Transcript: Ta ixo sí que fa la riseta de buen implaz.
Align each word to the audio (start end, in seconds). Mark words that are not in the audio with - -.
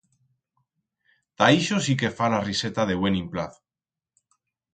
Ta 1.41 1.49
ixo 1.57 1.81
sí 1.89 1.95
que 1.99 2.11
fa 2.23 2.31
la 2.37 2.41
riseta 2.49 2.87
de 2.93 2.97
buen 3.03 3.19
implaz. 3.21 3.61